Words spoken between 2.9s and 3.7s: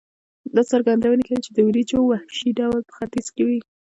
ختیځ کې وې.